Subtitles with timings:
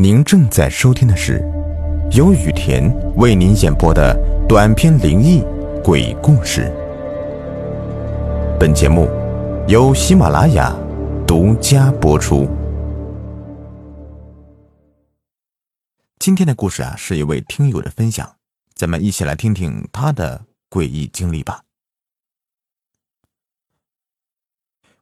[0.00, 1.40] 您正在收听的是
[2.12, 4.16] 由雨田为您演播的
[4.48, 5.42] 短篇灵异
[5.82, 6.72] 鬼故事。
[8.60, 9.08] 本节目
[9.66, 10.72] 由喜马拉雅
[11.26, 12.48] 独家播出。
[16.20, 18.36] 今天的故事啊，是一位听友的分享，
[18.76, 21.64] 咱们一起来听听他的诡异经历吧。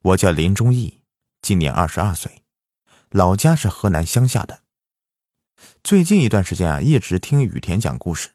[0.00, 1.02] 我叫林忠义，
[1.42, 2.40] 今年二十二岁，
[3.10, 4.60] 老家是河南乡下的。
[5.82, 8.30] 最近一段时间啊，一直听雨田讲故事。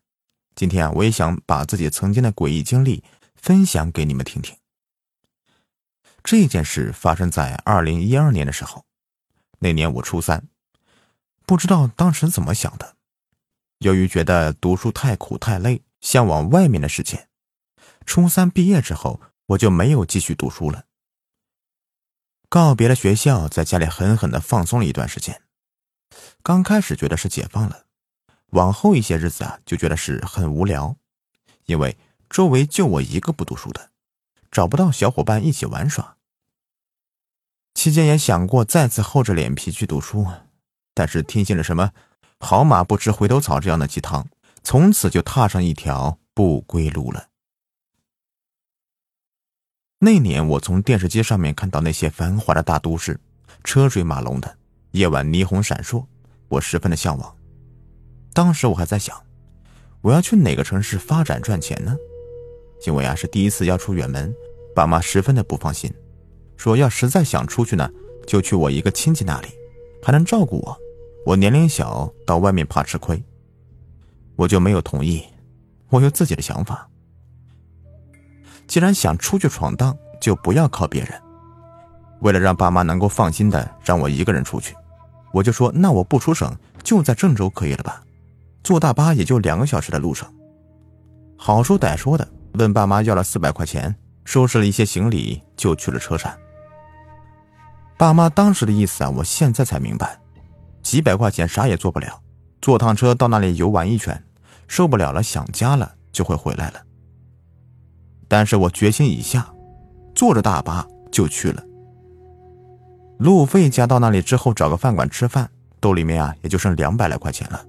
[0.55, 3.03] 今天啊，我也想把自己曾经的诡异经历
[3.35, 4.57] 分享给你们听听。
[6.23, 8.85] 这件事发生在二零一二年的时候，
[9.59, 10.47] 那年我初三，
[11.45, 12.95] 不知道当时怎么想的。
[13.79, 17.27] 由于觉得读书太苦太累，向往外面的世界，
[18.05, 20.85] 初三毕业之后，我就没有继续读书了。
[22.47, 25.41] 告别了学校，在家里狠狠的放松了一段时间。
[26.43, 27.85] 刚开始觉得是解放了，
[28.51, 30.95] 往后一些日子啊，就觉得是很无聊，
[31.65, 31.97] 因为
[32.29, 33.91] 周围就我一个不读书的，
[34.51, 36.17] 找不到小伙伴一起玩耍。
[37.73, 40.27] 期间也想过再次厚着脸皮去读书，
[40.93, 41.91] 但是听信了什么
[42.39, 44.27] “好马不吃回头草”这样的鸡汤，
[44.61, 47.29] 从此就踏上一条不归路了。
[49.99, 53.19] 那年我从电视机上面看到那些繁华的大都市，
[53.63, 54.57] 车水马龙的，
[54.91, 56.05] 夜晚霓虹闪烁。
[56.47, 57.33] 我十分的向往，
[58.33, 59.15] 当时我还在想，
[60.01, 61.95] 我要去哪个城市发展赚钱呢？
[62.85, 64.35] 因为啊是第一次要出远门，
[64.75, 65.89] 爸妈十分的不放心，
[66.57, 67.89] 说要实在想出去呢，
[68.27, 69.47] 就去我一个亲戚那里，
[70.03, 70.77] 还能照顾我。
[71.25, 73.23] 我年龄小，到外面怕吃亏，
[74.35, 75.23] 我就没有同意。
[75.87, 76.89] 我有自己的想法，
[78.67, 81.13] 既然想出去闯荡，就不要靠别人。
[82.19, 84.75] 为了让爸妈能够放心的让我一个人出去。
[85.33, 88.03] 我就说，那我不出省，就在郑州可以了吧？
[88.63, 90.31] 坐大巴也就两个小时的路程。
[91.37, 96.37] 好说歹说的，问爸妈要了四百块钱，收拾了一些行李，就去了车站。
[97.97, 100.19] 爸妈当时的意思啊，我现在才明白，
[100.83, 102.21] 几百块钱啥也做不了，
[102.61, 104.23] 坐趟车到那里游玩一圈，
[104.67, 106.81] 受不了了想家了就会回来了。
[108.27, 109.51] 但是我决心已下，
[110.13, 111.63] 坐着大巴就去了。
[113.21, 115.47] 路费加到那里之后，找个饭馆吃饭，
[115.79, 117.63] 兜里面啊也就剩两百来块钱了。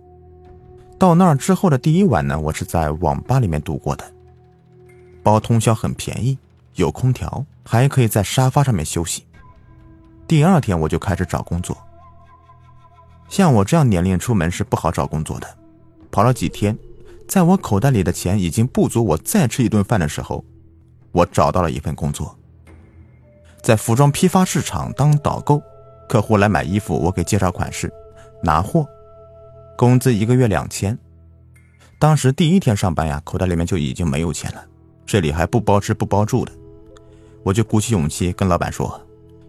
[0.98, 4.12] 到那儿之后的第一晚呢，我是在网吧里面度过的，
[5.22, 6.38] 包通宵很便宜，
[6.76, 9.26] 有空调，还可以在沙发上面休息。
[10.26, 11.76] 第二天我就开始找工作。
[13.28, 15.46] 像我这样年龄出门是不好找工作的，
[16.10, 16.74] 跑了几天，
[17.28, 20.42] 在我口袋里的钱已经不足我再吃一顿饭的时候，
[21.10, 22.34] 我找到了一份工作。
[23.62, 25.62] 在服装批发市场当导购，
[26.08, 27.92] 客户来买衣服，我给介绍款式，
[28.42, 28.84] 拿货，
[29.78, 30.98] 工资一个月两千。
[32.00, 34.64] 当时第一天上班呀，口袋里面就已经没有钱了，
[35.06, 36.50] 这里还不包吃不包住的，
[37.44, 39.00] 我就鼓起勇气跟老板说，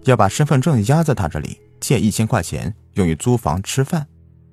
[0.03, 4.05] 要把身份证压在他这里，借一千块钱用于租房吃饭。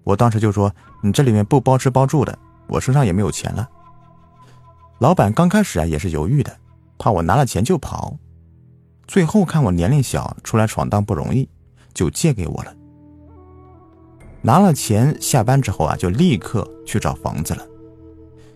[0.04, 3.68] 我当时就说，你这里面不包吃包住的，我身上也没有钱了。
[5.00, 6.56] 老板刚开始啊也是犹豫的，
[6.98, 8.16] 怕我拿了钱就跑。
[9.10, 11.48] 最后看我年龄小，出来闯荡不容易，
[11.92, 12.72] 就借给我了。
[14.40, 17.66] 拿了钱，下班之后啊，就立刻去找房子了，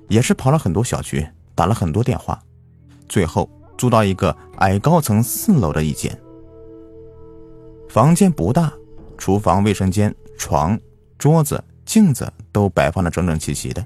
[0.06, 1.26] 也是跑了很多小区，
[1.56, 2.40] 打了很多电话，
[3.08, 6.16] 最后租到一个矮高层四楼的一间。
[7.88, 8.72] 房间不大，
[9.18, 10.78] 厨房、卫生间、床、
[11.18, 13.84] 桌子、镜子都摆放的整整齐齐的。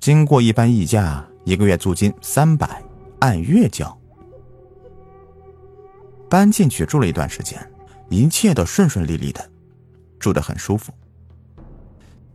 [0.00, 2.82] 经过一番议价，一个月租金三百，
[3.18, 3.94] 按月交。
[6.28, 7.58] 搬进去住了一段时间，
[8.08, 9.50] 一切都顺顺利利的，
[10.18, 10.92] 住得很舒服。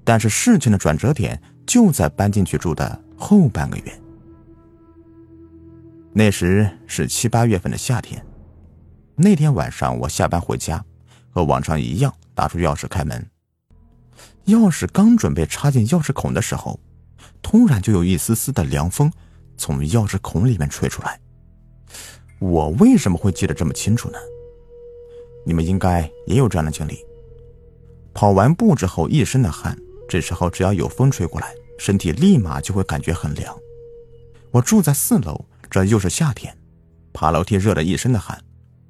[0.03, 4.01] 但是事情的转折点就在搬进去住的后半个月。
[6.13, 8.25] 那时是七八月份的夏天，
[9.15, 10.83] 那天晚上我下班回家，
[11.29, 13.25] 和往常一样拿出钥匙开门。
[14.47, 16.79] 钥匙刚准备插进钥匙孔的时候，
[17.41, 19.11] 突然就有一丝丝的凉风
[19.55, 21.19] 从钥匙孔里面吹出来。
[22.41, 24.17] 我为什么会记得这么清楚呢？
[25.45, 27.05] 你们应该也有这样的经历。
[28.15, 29.77] 跑完步之后一身的汗，
[30.09, 33.55] 这时候只要有风吹过来，身体立马就会感觉很凉。
[34.49, 36.57] 我住在四楼，这又是夏天，
[37.13, 38.43] 爬楼梯热得一身的汗，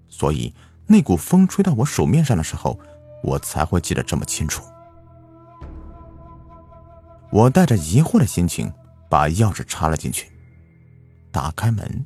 [0.07, 0.53] 所以
[0.88, 2.80] 那股风吹到我手面上的时候，
[3.21, 4.63] 我才会记得这么清楚。
[7.31, 8.71] 我带着疑惑的心情
[9.09, 10.31] 把钥匙插了进去，
[11.33, 12.06] 打开门。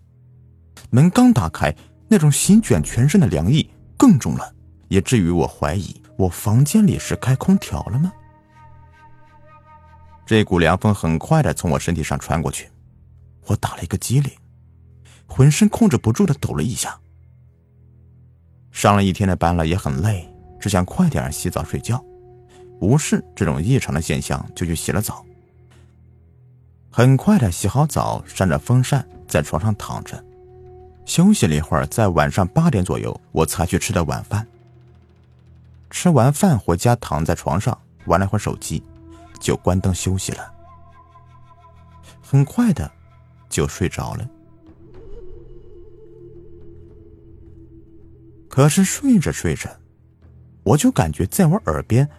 [0.96, 1.76] 门刚打开，
[2.08, 4.56] 那种席卷全身的凉意更重了，
[4.88, 8.14] 也至于我怀疑我房间里是开空调了吗？
[10.26, 12.70] 这股凉风很快的从我身体上穿过去，
[13.48, 14.32] 我打了一个激灵，
[15.26, 16.98] 浑身控制不住的抖了一下。
[18.72, 20.26] 上了一天的班了，也很累，
[20.62, 22.02] 只想快点洗澡睡觉。
[22.80, 25.26] 无视这种异常的现象，就去洗了澡。
[26.90, 30.24] 很快的洗好澡，扇着风扇在床上躺着，
[31.06, 34.46] 休息了一会儿，在晚上八点左右，我才去吃的晚饭。
[35.90, 38.84] 吃完饭回家，躺在床上玩了会儿手机，
[39.40, 40.52] 就关灯休息了。
[42.22, 42.92] 很快的，
[43.48, 44.28] 就睡着了。
[48.50, 49.70] 可是睡着睡着，
[50.64, 52.10] 我就感觉在我耳边，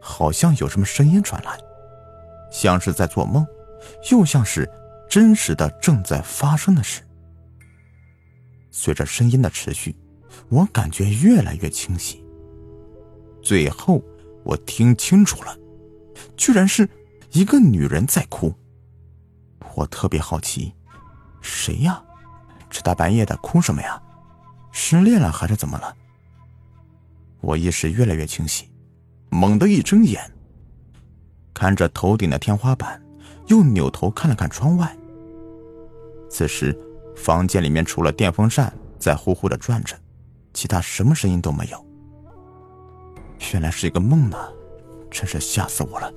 [0.00, 1.58] 好像有什么声音传来，
[2.52, 3.44] 像是在做梦，
[4.10, 4.68] 又像是
[5.08, 7.00] 真实的正在发生的事。
[8.76, 9.94] 随着声音的持续，
[10.48, 12.24] 我感觉越来越清晰。
[13.40, 14.02] 最后，
[14.42, 15.56] 我听清楚了，
[16.36, 16.88] 居然是
[17.30, 18.52] 一个女人在哭。
[19.76, 20.74] 我特别好奇，
[21.40, 22.02] 谁呀？
[22.68, 24.02] 这大半夜的哭什么呀？
[24.72, 25.96] 失恋了还是怎么了？
[27.42, 28.68] 我意识越来越清晰，
[29.30, 30.20] 猛地一睁眼，
[31.54, 33.00] 看着头顶的天花板，
[33.46, 34.98] 又扭头看了看窗外。
[36.28, 36.76] 此时，
[37.16, 39.96] 房间里面除了电风扇在呼呼的转着，
[40.52, 41.86] 其他什么声音都没有。
[43.52, 44.36] 原来是一个梦呢，
[45.10, 46.12] 真是吓死我了。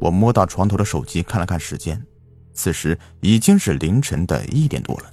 [0.00, 2.04] 我摸到床头的手机，看了看时间，
[2.52, 5.10] 此时已经是凌晨的一点多了。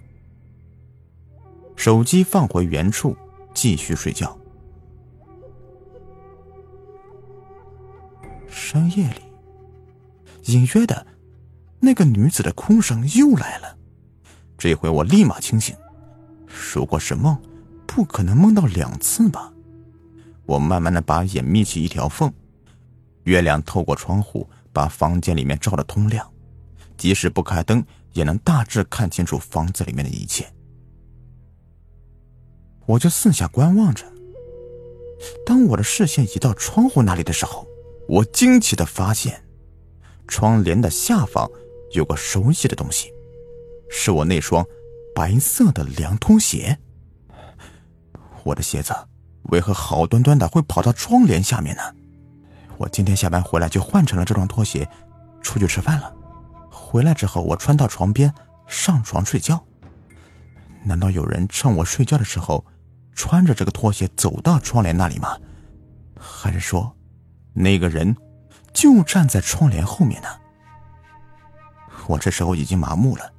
[1.76, 3.16] 手机放回原处，
[3.54, 4.38] 继续睡觉。
[8.48, 9.22] 深夜里，
[10.46, 11.08] 隐约的，
[11.80, 13.78] 那个女子的哭声又来了。
[14.64, 15.76] 这回我立马清醒，
[16.74, 17.38] 如果是梦，
[17.86, 19.52] 不可能梦到两次吧？
[20.46, 22.34] 我慢慢的把眼眯起一条缝，
[23.24, 26.26] 月亮透过窗户把房间里面照得通亮，
[26.96, 30.48] 即使不开灯也能大致看清楚房子里面的一切。
[32.86, 34.06] 我就四下观望着。
[35.46, 37.68] 当我的视线移到窗户那里的时候，
[38.08, 39.44] 我惊奇的发现，
[40.26, 41.52] 窗帘的下方
[41.92, 43.13] 有个熟悉的东西，
[43.90, 44.66] 是我那双
[45.16, 46.78] 白色的凉拖鞋。
[48.44, 48.94] 我的鞋子。
[49.50, 51.82] 为何好端端的会跑到窗帘下面呢？
[52.78, 54.88] 我今天下班回来就换成了这双拖鞋，
[55.42, 56.16] 出去吃饭了。
[56.72, 58.34] 回来之后，我穿到床边
[58.68, 59.62] 上床睡觉。
[60.86, 62.66] 难道有人趁我睡觉的时候，
[63.14, 65.38] 穿着这个拖鞋走到窗帘那里吗？
[66.18, 66.96] 还是说，
[67.52, 68.16] 那个人
[68.74, 70.30] 就站在窗帘后面呢？
[72.08, 73.33] 我这时候已经麻木了，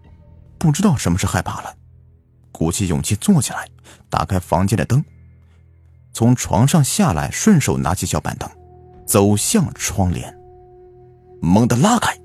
[0.64, 1.76] 不知道什么是害怕了。
[2.50, 3.68] 鼓起勇气坐起来，
[4.08, 5.04] 打开房间的灯。
[6.14, 8.48] 从床上下来，顺手拿起小板凳，
[9.04, 10.34] 走向窗帘，
[11.42, 12.18] 猛地拉开，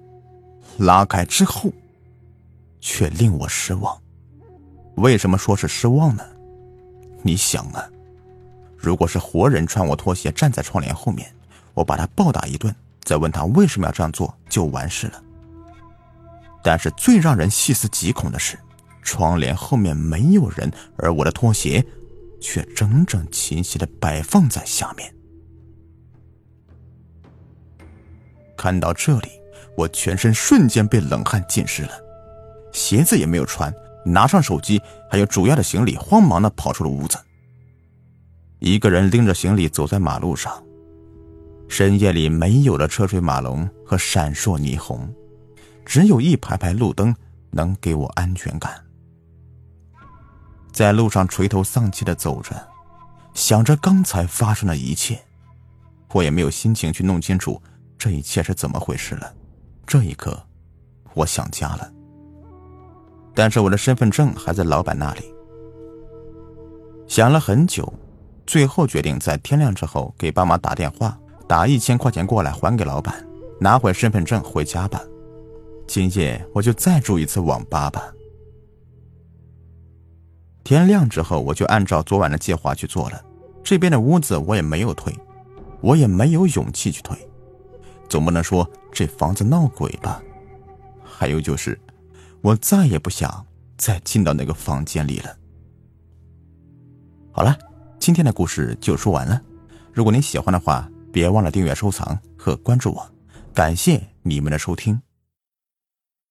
[0.77, 1.69] 拉开之后，
[2.79, 4.01] 却令我失望。
[4.95, 6.23] 为什么说是失望呢？
[7.21, 7.85] 你想啊，
[8.77, 11.29] 如果是活人穿我拖鞋站在窗帘后面，
[11.73, 15.21] 我把他暴打一顿，再问他为什么要这样做，就完事了。
[16.69, 18.55] 但是最让人细思极恐的是，
[19.01, 21.83] 窗帘后面没有人，而我的拖鞋。
[22.39, 25.13] 却整整齐齐的摆放在下面。
[28.55, 29.29] 看到这里，
[29.75, 31.91] 我全身瞬间被冷汗浸湿了，
[32.71, 33.73] 鞋子也没有穿，
[34.05, 37.17] 拿上手机还有主要的行李，慌忙的跑出了屋子。
[38.59, 40.63] 一个人拎着行李走在马路上，
[41.67, 45.13] 深夜里没有了车水马龙和闪烁霓虹，
[45.89, 47.15] 只有一排排路灯
[47.49, 48.79] 能给我安全感。
[50.71, 52.55] 在路上垂头丧气的走着，
[53.33, 55.19] 想着刚才发生的一切，
[56.13, 57.59] 我也没有心情去弄清楚
[57.97, 59.33] 这一切是怎么回事了。
[59.87, 60.39] 这一刻，
[61.15, 61.91] 我想家了，
[63.33, 65.23] 但是我的身份证还在老板那里。
[67.07, 67.91] 想了很久，
[68.45, 71.17] 最后决定在天亮之后给爸妈打电话，
[71.47, 73.27] 打一千块钱过来还给老板，
[73.59, 75.01] 拿回身份证回家吧。
[75.89, 78.13] 今夜我就再住一次网吧吧。
[80.63, 83.19] 天亮之后，我就按照昨晚的计划去做了。
[83.63, 85.11] 这边的屋子我也没有退，
[85.81, 87.17] 我也没有勇气去退。
[88.07, 90.21] 总不能说这房子闹鬼吧？
[91.03, 91.79] 还有就是，
[92.41, 93.43] 我再也不想
[93.75, 95.35] 再进到那个房间里了。
[97.31, 97.57] 好了，
[97.97, 99.41] 今天的故事就说完了。
[99.91, 103.11] 如果您喜欢的话，别忘了订阅、收藏和关注我。
[103.55, 105.01] 感谢你们的收听。